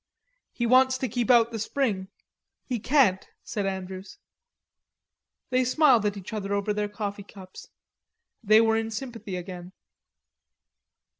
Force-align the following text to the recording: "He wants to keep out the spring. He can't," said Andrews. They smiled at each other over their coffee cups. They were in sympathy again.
"He 0.51 0.65
wants 0.65 0.97
to 0.97 1.07
keep 1.07 1.29
out 1.29 1.51
the 1.51 1.59
spring. 1.59 2.07
He 2.65 2.79
can't," 2.79 3.29
said 3.43 3.67
Andrews. 3.67 4.17
They 5.51 5.63
smiled 5.63 6.07
at 6.07 6.17
each 6.17 6.33
other 6.33 6.55
over 6.55 6.73
their 6.73 6.89
coffee 6.89 7.21
cups. 7.21 7.67
They 8.43 8.61
were 8.61 8.77
in 8.77 8.89
sympathy 8.89 9.35
again. 9.35 9.73